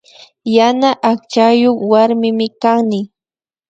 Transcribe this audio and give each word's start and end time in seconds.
Yana 0.55 0.89
akchayuk 1.11 1.79
warmimi 1.91 2.47
kani 2.61 2.99